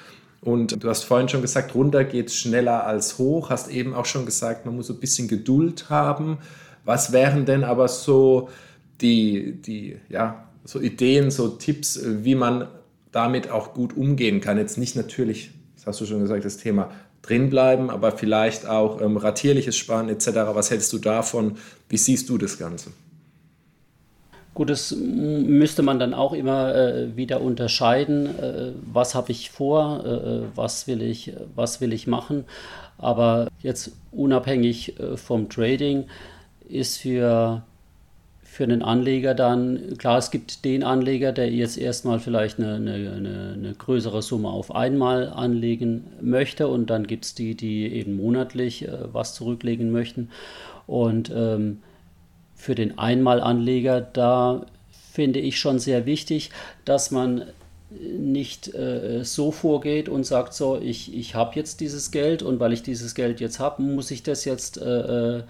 [0.45, 3.49] Und du hast vorhin schon gesagt, runter geht es schneller als hoch.
[3.49, 6.37] Hast eben auch schon gesagt, man muss ein bisschen Geduld haben.
[6.85, 8.49] Was wären denn aber so
[9.01, 12.67] die, die ja, so Ideen, so Tipps, wie man
[13.11, 14.59] damit auch gut umgehen kann?
[14.59, 16.91] Jetzt nicht natürlich, das hast du schon gesagt, das Thema
[17.23, 20.27] drinbleiben, aber vielleicht auch ähm, ratierliches Sparen etc.
[20.53, 21.57] Was hältst du davon?
[21.89, 22.91] Wie siehst du das Ganze?
[24.55, 28.27] Gut, das müsste man dann auch immer äh, wieder unterscheiden.
[28.39, 30.03] Äh, was habe ich vor?
[30.05, 32.45] Äh, äh was, will ich, was will ich machen?
[32.97, 36.05] Aber jetzt unabhängig äh, vom Trading
[36.69, 37.63] ist für,
[38.43, 43.55] für einen Anleger dann, klar, es gibt den Anleger, der jetzt erstmal vielleicht eine, eine,
[43.55, 48.87] eine, größere Summe auf einmal anlegen möchte und dann gibt es die, die eben monatlich
[48.87, 50.29] äh, was zurücklegen möchten.
[50.87, 51.79] Und ähm,
[52.65, 54.65] für den Einmalanleger, da
[55.11, 56.49] finde ich schon sehr wichtig,
[56.83, 57.45] dass man
[57.91, 62.73] nicht äh, so vorgeht und sagt so, ich, ich habe jetzt dieses Geld und weil
[62.73, 65.43] ich dieses Geld jetzt habe, muss ich das jetzt, äh, äh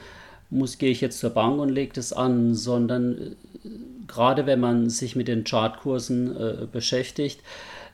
[0.49, 3.69] muss, gehe ich jetzt zur Bank und lege das an, sondern äh,
[4.08, 7.39] gerade wenn man sich mit den Chartkursen äh, beschäftigt,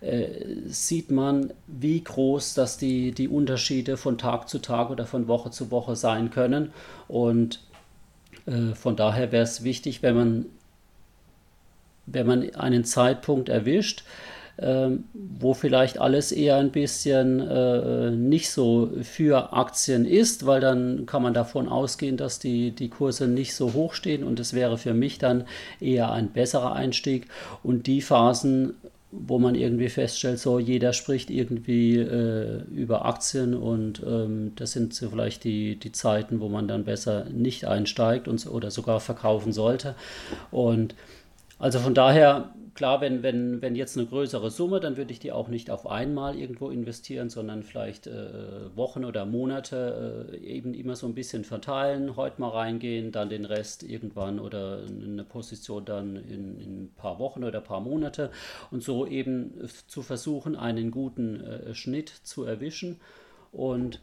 [0.02, 0.30] äh,
[0.66, 5.52] sieht man, wie groß dass die, die Unterschiede von Tag zu Tag oder von Woche
[5.52, 6.74] zu Woche sein können.
[7.08, 7.60] Und
[8.76, 10.46] von daher wäre es wichtig, wenn man,
[12.06, 14.04] wenn man einen Zeitpunkt erwischt,
[14.60, 21.08] ähm, wo vielleicht alles eher ein bisschen äh, nicht so für Aktien ist, weil dann
[21.08, 24.78] kann man davon ausgehen, dass die, die Kurse nicht so hoch stehen und es wäre
[24.78, 25.46] für mich dann
[25.80, 27.28] eher ein besserer Einstieg.
[27.64, 28.76] Und die Phasen,
[29.12, 34.94] wo man irgendwie feststellt, so jeder spricht irgendwie äh, über Aktien und ähm, das sind
[34.94, 39.52] so vielleicht die, die Zeiten, wo man dann besser nicht einsteigt und, oder sogar verkaufen
[39.52, 39.96] sollte.
[40.50, 40.96] Und
[41.60, 45.32] also von daher klar, wenn, wenn, wenn jetzt eine größere Summe, dann würde ich die
[45.32, 50.96] auch nicht auf einmal irgendwo investieren, sondern vielleicht äh, Wochen oder Monate äh, eben immer
[50.96, 56.16] so ein bisschen verteilen, heute mal reingehen, dann den Rest irgendwann oder eine Position dann
[56.16, 58.32] in, in ein paar Wochen oder ein paar Monate
[58.72, 59.54] und so eben
[59.88, 63.00] zu versuchen, einen guten äh, Schnitt zu erwischen.
[63.52, 64.00] Und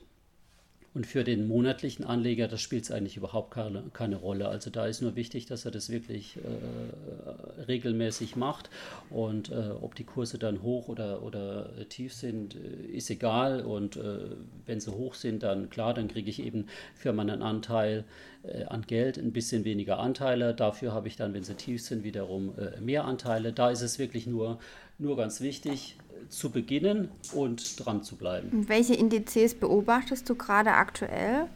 [0.94, 4.48] und für den monatlichen Anleger, das spielt es eigentlich überhaupt keine, keine, Rolle.
[4.48, 8.70] Also da ist nur wichtig, dass er das wirklich äh, regelmäßig macht.
[9.10, 13.60] Und äh, ob die Kurse dann hoch oder, oder tief sind, äh, ist egal.
[13.60, 14.18] Und äh,
[14.66, 18.04] wenn sie hoch sind, dann klar, dann kriege ich eben für meinen Anteil
[18.42, 20.54] äh, an Geld ein bisschen weniger Anteile.
[20.54, 23.52] Dafür habe ich dann, wenn sie tief sind, wiederum äh, mehr Anteile.
[23.52, 24.58] Da ist es wirklich nur,
[24.98, 25.96] nur ganz wichtig,
[26.28, 28.50] zu beginnen und dran zu bleiben.
[28.50, 31.46] Und welche Indizes beobachtest du gerade aktuell?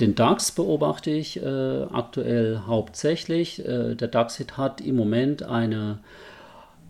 [0.00, 3.64] Den DAX beobachte ich äh, aktuell hauptsächlich.
[3.64, 6.00] Äh, der DAX hat im Moment eine,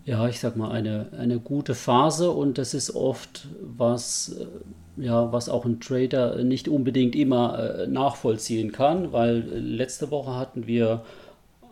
[0.03, 5.31] ja, ich sag mal, eine, eine gute Phase und das ist oft was, äh, ja,
[5.31, 11.03] was auch ein Trader nicht unbedingt immer äh, nachvollziehen kann, weil letzte Woche hatten wir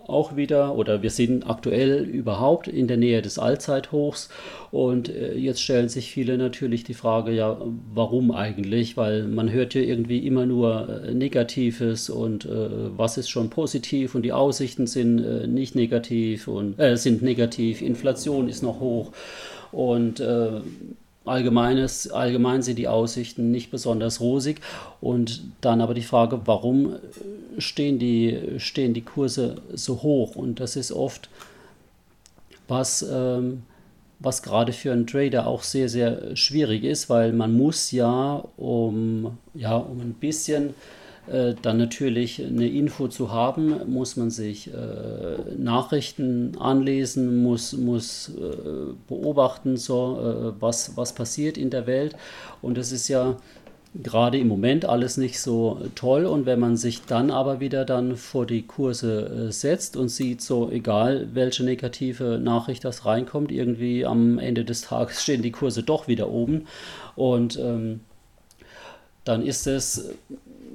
[0.07, 4.29] auch wieder oder wir sind aktuell überhaupt in der Nähe des Allzeithochs
[4.71, 7.57] und äh, jetzt stellen sich viele natürlich die Frage, ja,
[7.93, 8.97] warum eigentlich?
[8.97, 14.15] Weil man hört ja irgendwie immer nur äh, Negatives und äh, was ist schon positiv
[14.15, 19.11] und die Aussichten sind äh, nicht negativ und äh, sind negativ, Inflation ist noch hoch
[19.71, 20.61] und äh,
[21.25, 24.61] Allgemeines, allgemein sind die Aussichten nicht besonders rosig.
[25.01, 26.95] Und dann aber die Frage, warum
[27.57, 30.35] stehen die, stehen die Kurse so hoch?
[30.35, 31.29] Und das ist oft
[32.67, 33.63] was, ähm,
[34.19, 39.37] was gerade für einen Trader auch sehr, sehr schwierig ist, weil man muss ja, um,
[39.53, 40.73] ja, um ein bisschen
[41.27, 48.93] dann natürlich eine Info zu haben, muss man sich äh, Nachrichten anlesen, muss, muss äh,
[49.07, 52.15] beobachten, so, äh, was, was passiert in der Welt.
[52.61, 53.37] Und es ist ja
[54.01, 56.25] gerade im Moment alles nicht so toll.
[56.25, 60.41] Und wenn man sich dann aber wieder dann vor die Kurse äh, setzt und sieht,
[60.41, 65.83] so egal welche negative Nachricht das reinkommt, irgendwie am Ende des Tages stehen die Kurse
[65.83, 66.67] doch wieder oben.
[67.15, 68.01] Und ähm,
[69.23, 70.09] dann ist es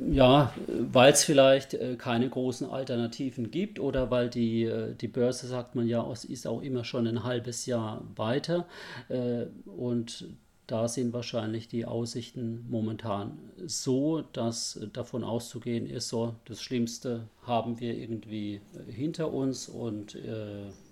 [0.09, 5.47] ja, weil es vielleicht äh, keine großen Alternativen gibt oder weil die, äh, die Börse,
[5.47, 8.67] sagt man ja, ist auch immer schon ein halbes Jahr weiter.
[9.09, 10.27] Äh, und
[10.67, 17.81] da sind wahrscheinlich die Aussichten momentan so, dass davon auszugehen ist, so das Schlimmste haben
[17.81, 20.17] wir irgendwie hinter uns und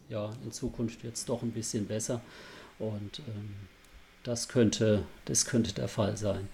[0.09, 2.21] ja, in Zukunft wird es doch ein bisschen besser.
[2.81, 3.55] Und ähm,
[4.25, 6.49] das, könnte, das könnte der Fall sein.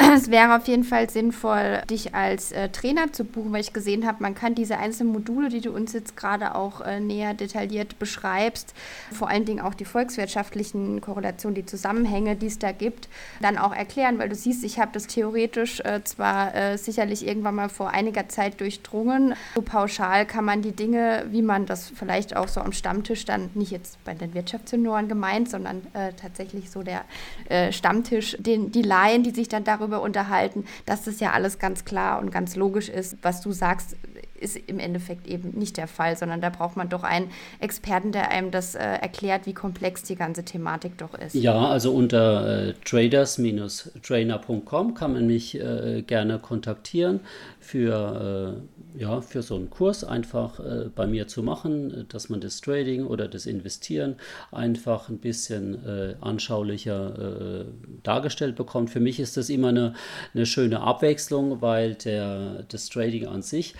[0.00, 4.06] Es wäre auf jeden Fall sinnvoll, dich als äh, Trainer zu buchen, weil ich gesehen
[4.06, 7.98] habe, man kann diese einzelnen Module, die du uns jetzt gerade auch äh, näher detailliert
[7.98, 8.74] beschreibst,
[9.12, 13.08] vor allen Dingen auch die volkswirtschaftlichen Korrelationen, die Zusammenhänge, die es da gibt,
[13.40, 17.56] dann auch erklären, weil du siehst, ich habe das theoretisch äh, zwar äh, sicherlich irgendwann
[17.56, 19.34] mal vor einiger Zeit durchdrungen.
[19.56, 23.50] So pauschal kann man die Dinge, wie man das vielleicht auch so am Stammtisch dann,
[23.54, 27.04] nicht jetzt bei den Wirtschaftssenioren gemeint, sondern äh, tatsächlich so der
[27.48, 31.58] äh, Stammtisch, den, die Laien, die sich dann darüber darüber unterhalten, dass das ja alles
[31.58, 33.16] ganz klar und ganz logisch ist.
[33.22, 33.96] Was du sagst,
[34.38, 38.30] ist im Endeffekt eben nicht der Fall, sondern da braucht man doch einen Experten, der
[38.30, 41.34] einem das äh, erklärt, wie komplex die ganze Thematik doch ist.
[41.34, 47.20] Ja, also unter äh, traders-trainer.com kann man mich äh, gerne kontaktieren
[47.60, 48.62] für,
[48.96, 52.60] äh, ja, für so einen Kurs einfach äh, bei mir zu machen, dass man das
[52.60, 54.16] Trading oder das Investieren
[54.52, 57.64] einfach ein bisschen äh, anschaulicher
[58.02, 58.90] dargestellt bekommt.
[58.90, 59.94] Für mich ist das immer eine,
[60.34, 63.74] eine schöne Abwechslung, weil der, das Trading an sich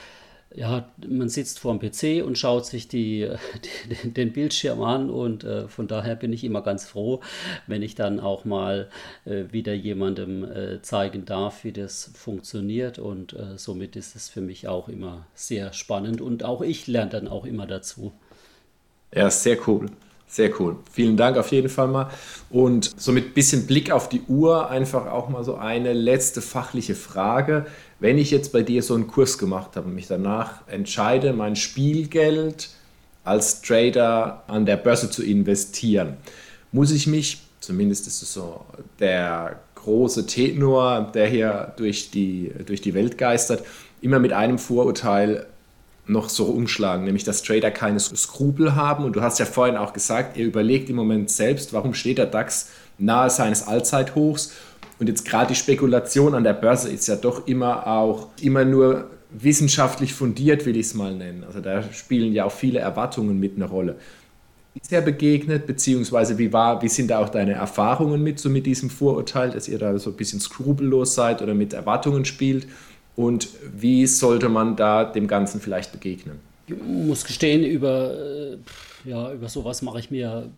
[0.55, 3.31] ja, man sitzt vor dem PC und schaut sich die,
[4.03, 7.21] die den Bildschirm an und äh, von daher bin ich immer ganz froh,
[7.67, 8.89] wenn ich dann auch mal
[9.25, 14.41] äh, wieder jemandem äh, zeigen darf, wie das funktioniert und äh, somit ist es für
[14.41, 18.13] mich auch immer sehr spannend und auch ich lerne dann auch immer dazu.
[19.15, 19.91] Ja, sehr cool.
[20.29, 20.77] Sehr cool.
[20.93, 22.11] Vielen Dank auf jeden Fall mal.
[22.51, 26.95] Und so mit bisschen Blick auf die Uhr einfach auch mal so eine letzte fachliche
[26.95, 27.67] Frage.
[27.99, 31.57] Wenn ich jetzt bei dir so einen Kurs gemacht habe und mich danach entscheide, mein
[31.57, 32.69] Spielgeld
[33.25, 36.19] als Trader an der Börse zu investieren,
[36.73, 38.61] muss ich mich, zumindest ist es so
[39.01, 43.65] der große Tenor, der hier durch die, durch die Welt geistert,
[44.03, 45.47] immer mit einem Vorurteil
[46.09, 49.05] noch so umschlagen, nämlich dass Trader keine Skrupel haben.
[49.05, 52.27] Und du hast ja vorhin auch gesagt, ihr überlegt im Moment selbst, warum steht der
[52.27, 54.53] DAX nahe seines Allzeithochs.
[54.99, 59.11] Und jetzt gerade die Spekulation an der Börse ist ja doch immer auch immer nur
[59.31, 61.45] wissenschaftlich fundiert, will ich es mal nennen.
[61.45, 63.97] Also da spielen ja auch viele Erwartungen mit eine Rolle.
[64.81, 68.65] Ist er begegnet, beziehungsweise wie, war, wie sind da auch deine Erfahrungen mit, so mit
[68.65, 72.67] diesem Vorurteil, dass ihr da so ein bisschen skrupellos seid oder mit Erwartungen spielt?
[73.19, 76.39] Und wie sollte man da dem Ganzen vielleicht begegnen?
[76.69, 78.59] Ich muss gestehen, über, äh,
[79.05, 80.53] ja, über sowas mache ich mir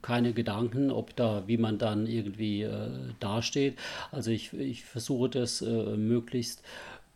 [0.00, 2.88] keine Gedanken, ob da, wie man dann irgendwie äh,
[3.20, 3.74] dasteht.
[4.12, 6.62] Also ich, ich versuche das äh, möglichst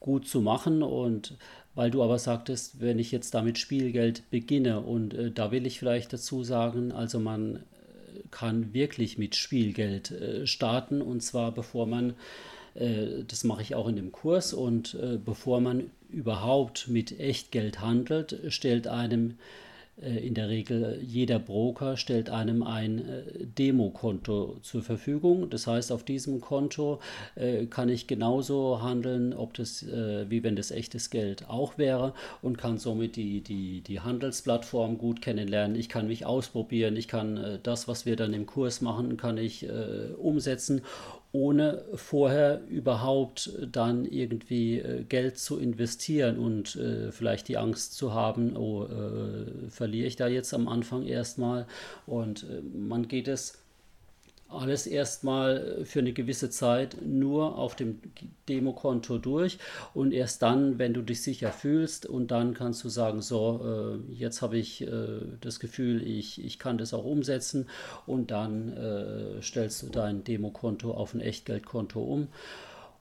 [0.00, 1.38] gut zu machen und
[1.74, 5.78] weil du aber sagtest, wenn ich jetzt damit Spielgeld beginne und äh, da will ich
[5.78, 7.60] vielleicht dazu sagen, also man
[8.30, 12.14] kann wirklich mit Spielgeld äh, starten und zwar bevor man äh,
[12.74, 14.52] das mache ich auch in dem Kurs.
[14.52, 19.34] Und äh, bevor man überhaupt mit Echtgeld handelt, stellt einem
[20.02, 23.04] äh, in der Regel jeder Broker stellt einem ein
[23.58, 25.50] Demokonto zur Verfügung.
[25.50, 27.00] Das heißt, auf diesem Konto
[27.68, 32.78] kann ich genauso handeln, ob das, wie wenn das echtes Geld auch wäre und kann
[32.78, 35.76] somit die, die, die Handelsplattform gut kennenlernen.
[35.76, 39.66] Ich kann mich ausprobieren, ich kann das, was wir dann im Kurs machen, kann ich
[40.18, 40.82] umsetzen
[41.32, 48.12] ohne vorher überhaupt dann irgendwie äh, Geld zu investieren und äh, vielleicht die Angst zu
[48.14, 51.66] haben, oh, äh, verliere ich da jetzt am Anfang erstmal.
[52.06, 53.58] Und man geht es
[54.50, 58.00] alles erstmal für eine gewisse Zeit nur auf dem
[58.48, 59.58] Demokonto durch.
[59.94, 64.12] Und erst dann, wenn du dich sicher fühlst und dann kannst du sagen, so, äh,
[64.12, 67.68] jetzt habe ich äh, das Gefühl, ich, ich kann das auch umsetzen.
[68.06, 72.28] Und dann äh, stellst du dein Demokonto auf ein Echtgeldkonto um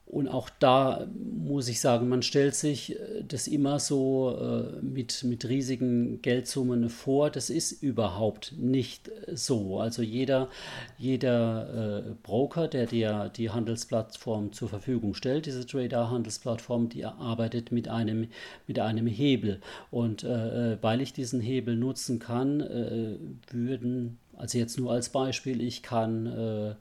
[0.09, 5.23] und auch da muss ich sagen, man stellt sich äh, das immer so äh, mit,
[5.23, 7.29] mit riesigen Geldsummen vor.
[7.29, 9.79] Das ist überhaupt nicht so.
[9.79, 10.49] Also jeder,
[10.97, 17.87] jeder äh, Broker, der dir die Handelsplattform zur Verfügung stellt, diese Trader-Handelsplattform, die arbeitet mit
[17.87, 18.29] einem,
[18.65, 19.61] mit einem Hebel.
[19.91, 23.15] Und äh, äh weil ich diesen Hebel nutzen kann, äh,
[23.51, 26.75] würden, also jetzt nur als Beispiel, ich kann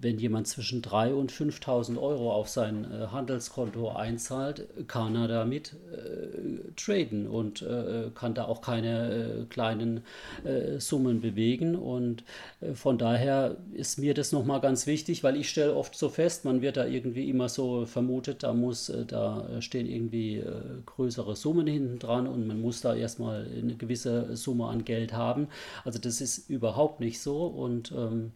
[0.00, 5.76] wenn jemand zwischen 3.000 und 5.000 Euro auf sein äh, Handelskonto einzahlt, kann er damit
[5.92, 10.02] äh, traden und äh, kann da auch keine äh, kleinen
[10.44, 11.74] äh, Summen bewegen.
[11.74, 12.24] Und
[12.60, 16.44] äh, von daher ist mir das nochmal ganz wichtig, weil ich stelle oft so fest,
[16.44, 20.42] man wird da irgendwie immer so vermutet, da muss, da stehen irgendwie
[20.86, 25.48] größere Summen hinten dran und man muss da erstmal eine gewisse Summe an Geld haben.
[25.84, 28.32] Also das ist überhaupt nicht so und ähm,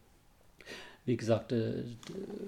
[1.08, 1.84] wie gesagt, äh,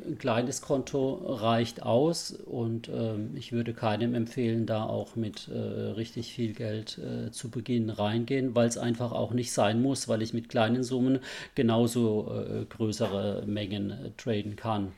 [0.06, 5.56] ein kleines Konto reicht aus und ähm, ich würde keinem empfehlen, da auch mit äh,
[5.56, 10.20] richtig viel Geld äh, zu Beginn reingehen, weil es einfach auch nicht sein muss, weil
[10.20, 11.20] ich mit kleinen Summen
[11.54, 12.30] genauso
[12.68, 14.92] größere Mengen traden kann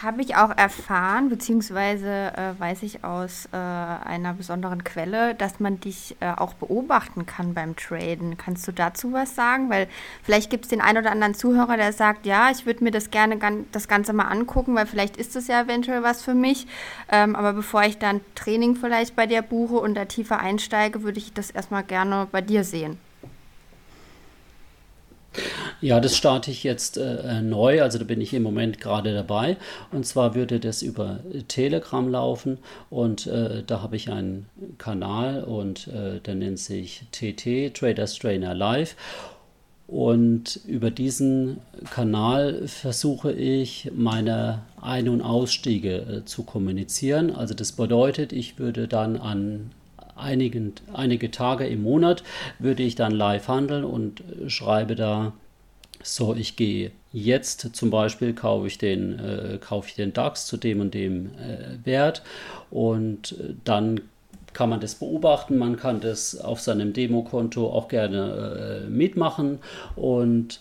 [0.00, 5.80] habe ich auch erfahren, beziehungsweise äh, weiß ich aus äh, einer besonderen Quelle, dass man
[5.80, 8.38] dich äh, auch beobachten kann beim Traden.
[8.38, 9.68] Kannst du dazu was sagen?
[9.68, 9.88] Weil
[10.22, 13.10] vielleicht gibt es den einen oder anderen Zuhörer, der sagt, ja, ich würde mir das
[13.10, 13.38] gerne
[13.70, 16.66] das Ganze mal angucken, weil vielleicht ist das ja eventuell was für mich.
[17.10, 21.18] Ähm, aber bevor ich dann Training vielleicht bei dir buche und da tiefer einsteige, würde
[21.18, 22.98] ich das erstmal gerne bei dir sehen.
[25.82, 29.56] Ja, das starte ich jetzt äh, neu, also da bin ich im Moment gerade dabei.
[29.90, 31.18] Und zwar würde das über
[31.48, 34.46] Telegram laufen und äh, da habe ich einen
[34.78, 38.94] Kanal und äh, der nennt sich TT, Traders Trainer Live.
[39.88, 41.58] Und über diesen
[41.90, 47.34] Kanal versuche ich meine Ein- und Ausstiege äh, zu kommunizieren.
[47.34, 49.72] Also das bedeutet, ich würde dann an
[50.14, 52.22] einigen, einige Tage im Monat
[52.60, 55.32] würde ich dann live handeln und schreibe da,
[56.02, 60.56] so, ich gehe jetzt zum Beispiel, kaufe ich den, äh, kaufe ich den DAX zu
[60.56, 62.22] dem und dem äh, Wert
[62.70, 64.00] und äh, dann
[64.52, 69.58] kann man das beobachten, man kann das auf seinem Demokonto auch gerne äh, mitmachen
[69.96, 70.60] und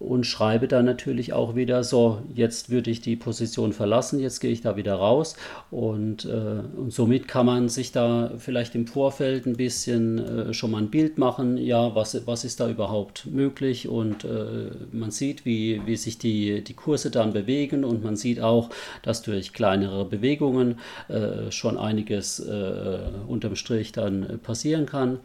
[0.00, 4.50] und schreibe dann natürlich auch wieder so, jetzt würde ich die Position verlassen, jetzt gehe
[4.50, 5.36] ich da wieder raus.
[5.70, 10.70] Und, äh, und somit kann man sich da vielleicht im Vorfeld ein bisschen äh, schon
[10.70, 13.88] mal ein Bild machen, ja, was, was ist da überhaupt möglich?
[13.88, 17.84] Und äh, man sieht, wie, wie sich die, die Kurse dann bewegen.
[17.84, 18.70] Und man sieht auch,
[19.02, 20.78] dass durch kleinere Bewegungen
[21.08, 22.98] äh, schon einiges äh,
[23.28, 25.18] unterm Strich dann passieren kann.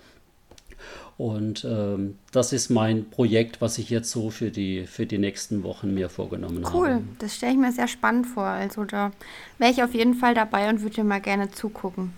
[1.18, 5.64] Und ähm, das ist mein Projekt, was ich jetzt so für die, für die nächsten
[5.64, 6.66] Wochen mir vorgenommen cool.
[6.66, 6.78] habe.
[6.78, 8.44] Cool, das stelle ich mir sehr spannend vor.
[8.44, 9.12] Also da
[9.58, 12.14] wäre ich auf jeden Fall dabei und würde dir mal gerne zugucken.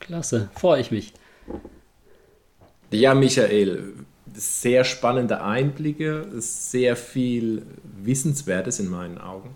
[0.00, 1.12] Klasse, freue ich mich.
[2.90, 3.92] Ja, Michael,
[4.32, 7.66] sehr spannende Einblicke, sehr viel
[8.02, 9.54] Wissenswertes in meinen Augen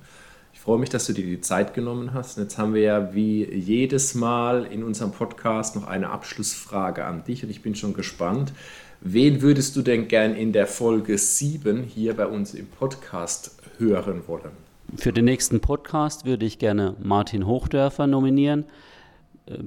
[0.68, 2.36] freue mich, dass du dir die Zeit genommen hast.
[2.36, 7.24] Und jetzt haben wir ja wie jedes Mal in unserem Podcast noch eine Abschlussfrage an
[7.24, 8.52] dich und ich bin schon gespannt.
[9.00, 14.24] Wen würdest du denn gern in der Folge 7 hier bei uns im Podcast hören
[14.26, 14.50] wollen?
[14.94, 18.66] Für den nächsten Podcast würde ich gerne Martin Hochdörfer nominieren.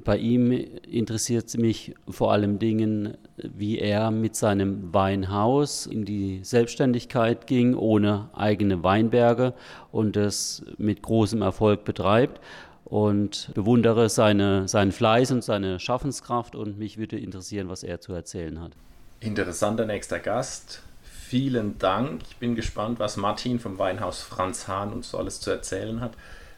[0.03, 7.47] Bei ihm interessiert mich vor allem Dingen, wie er mit seinem Weinhaus in die Selbstständigkeit
[7.47, 9.53] ging, ohne eigene Weinberge
[9.91, 12.39] und es mit großem Erfolg betreibt.
[12.85, 18.11] Und bewundere seine, seinen Fleiß und seine Schaffenskraft und mich würde interessieren, was er zu
[18.11, 18.73] erzählen hat.
[19.21, 20.81] Interessanter nächster Gast.
[21.01, 22.23] Vielen Dank.
[22.29, 26.11] Ich bin gespannt, was Martin vom Weinhaus Franz Hahn uns so alles zu erzählen hat.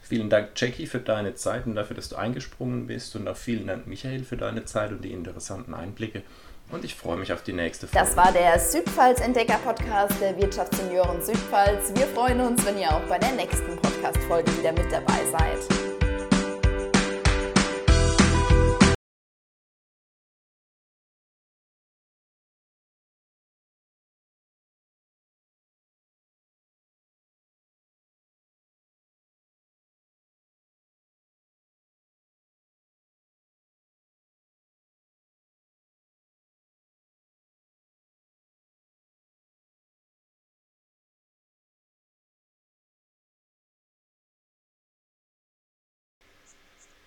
[0.04, 3.16] Vielen Dank, Jackie, für deine Zeit und dafür, dass du eingesprungen bist.
[3.16, 6.24] Und auch vielen Dank, Michael, für deine Zeit und die interessanten Einblicke.
[6.72, 8.06] Und ich freue mich auf die nächste Folge.
[8.06, 11.93] Das war der Südpfalz Entdecker Podcast der Wirtschaftssenioren Südpfalz.
[11.95, 15.93] Wir freuen uns, wenn ihr auch bei der nächsten Podcast-Folge wieder mit dabei seid.